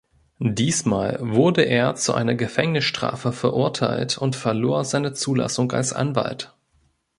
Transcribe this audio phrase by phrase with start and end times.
[0.39, 6.55] Diesmal wurde er zu einer Gefängnisstrafe verurteilt und verlor seine Zulassung als Anwalt.